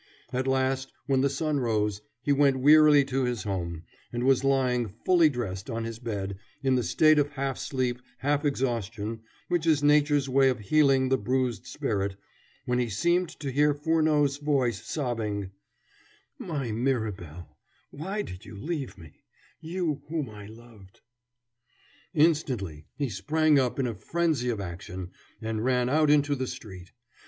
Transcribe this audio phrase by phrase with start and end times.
[0.33, 4.95] At last, when the sun rose, he went wearily to his home, and was lying,
[5.05, 9.83] fully dressed, on his bed, in the state of half sleep, half exhaustion, which is
[9.83, 12.15] nature's way of healing the bruised spirit,
[12.65, 15.51] when he seemed to hear Furneaux's voice sobbing:
[16.39, 17.55] "My Mirabel,
[17.91, 19.23] why did you leave me,
[19.59, 21.01] you whom I loved!"
[22.15, 25.11] Instantly he sprang up in a frenzy of action,
[25.43, 26.89] and ran out into the street.